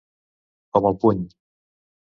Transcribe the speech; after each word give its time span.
Com 0.77 0.89
el 0.91 0.99
puny. 1.05 1.23